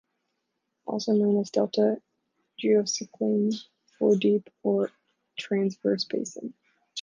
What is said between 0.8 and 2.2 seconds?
Also known as delta